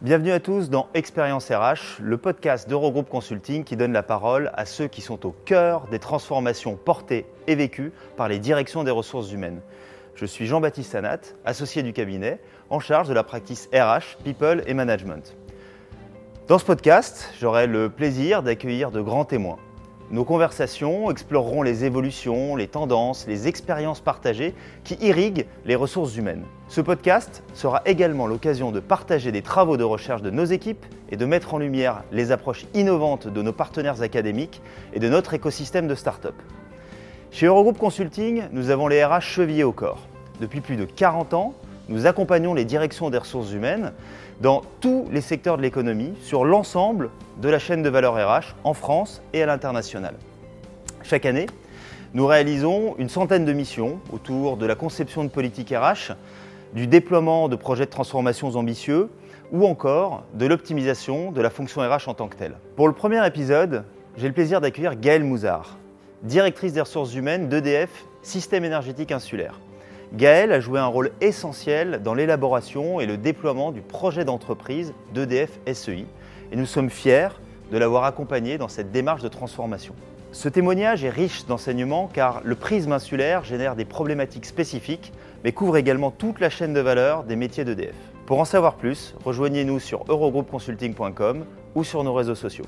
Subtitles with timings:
[0.00, 4.64] Bienvenue à tous dans Expérience RH, le podcast d'Eurogroupe Consulting qui donne la parole à
[4.64, 9.32] ceux qui sont au cœur des transformations portées et vécues par les directions des ressources
[9.32, 9.60] humaines.
[10.14, 12.38] Je suis Jean-Baptiste Anat, associé du cabinet,
[12.70, 15.36] en charge de la practice RH, People et Management.
[16.46, 19.58] Dans ce podcast, j'aurai le plaisir d'accueillir de grands témoins.
[20.10, 26.46] Nos conversations exploreront les évolutions, les tendances, les expériences partagées qui irriguent les ressources humaines.
[26.68, 31.16] Ce podcast sera également l'occasion de partager des travaux de recherche de nos équipes et
[31.18, 34.62] de mettre en lumière les approches innovantes de nos partenaires académiques
[34.94, 36.36] et de notre écosystème de start-up.
[37.30, 40.08] Chez Eurogroup Consulting, nous avons les RH chevillés au corps.
[40.40, 41.52] Depuis plus de 40 ans,
[41.88, 43.92] nous accompagnons les directions des ressources humaines
[44.40, 48.74] dans tous les secteurs de l'économie, sur l'ensemble de la chaîne de valeur RH en
[48.74, 50.14] France et à l'international.
[51.02, 51.46] Chaque année,
[52.14, 56.12] nous réalisons une centaine de missions autour de la conception de politique RH,
[56.74, 59.10] du déploiement de projets de transformations ambitieux
[59.52, 62.56] ou encore de l'optimisation de la fonction RH en tant que telle.
[62.76, 63.84] Pour le premier épisode,
[64.16, 65.78] j'ai le plaisir d'accueillir Gaëlle Mouzard,
[66.22, 69.60] directrice des ressources humaines d'EDF Système énergétique insulaire.
[70.14, 75.58] Gaël a joué un rôle essentiel dans l'élaboration et le déploiement du projet d'entreprise d'EDF
[75.70, 76.06] SEI
[76.50, 77.28] et nous sommes fiers
[77.70, 79.94] de l'avoir accompagné dans cette démarche de transformation.
[80.32, 85.12] Ce témoignage est riche d'enseignements car le prisme insulaire génère des problématiques spécifiques
[85.44, 87.94] mais couvre également toute la chaîne de valeur des métiers d'EDF.
[88.24, 92.66] Pour en savoir plus, rejoignez-nous sur eurogroupconsulting.com ou sur nos réseaux sociaux.